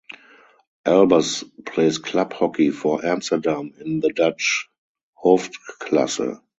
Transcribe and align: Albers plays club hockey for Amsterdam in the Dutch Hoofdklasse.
Albers 0.83 1.43
plays 1.63 1.99
club 1.99 2.33
hockey 2.33 2.71
for 2.71 3.05
Amsterdam 3.05 3.71
in 3.85 3.99
the 3.99 4.09
Dutch 4.09 4.67
Hoofdklasse. 5.23 6.41